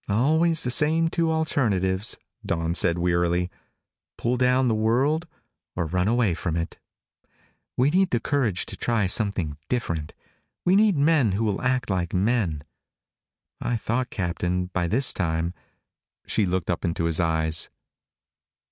"Always 0.09 0.63
the 0.63 0.71
same 0.71 1.09
two 1.09 1.31
alternatives," 1.31 2.17
Dawn 2.43 2.73
said 2.73 2.97
wearily. 2.97 3.51
"Pull 4.17 4.35
down 4.35 4.67
the 4.67 4.73
world, 4.73 5.27
or 5.75 5.85
run 5.85 6.07
away 6.07 6.33
from 6.33 6.55
it. 6.55 6.79
We 7.77 7.91
need 7.91 8.09
the 8.09 8.19
courage 8.19 8.65
to 8.65 8.75
try 8.75 9.05
something 9.05 9.57
different. 9.69 10.15
We 10.65 10.75
need 10.75 10.97
men 10.97 11.33
who 11.33 11.43
will 11.43 11.61
act 11.61 11.91
like 11.91 12.15
men. 12.15 12.63
I 13.61 13.75
thought, 13.77 14.09
Captain, 14.09 14.71
by 14.73 14.87
this 14.87 15.13
time" 15.13 15.53
She 16.25 16.47
looked 16.47 16.71
up 16.71 16.83
into 16.83 17.05
his 17.05 17.19
eyes. 17.19 17.69